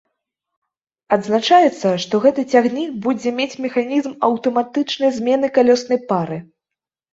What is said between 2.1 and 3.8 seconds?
гэты цягнік будзе мець